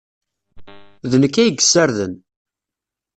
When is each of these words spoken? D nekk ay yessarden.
D 1.11 1.13
nekk 1.21 1.35
ay 1.43 1.49
yessarden. 1.55 2.13